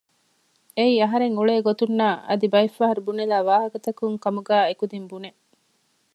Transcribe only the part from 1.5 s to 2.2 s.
ގޮތުންނާ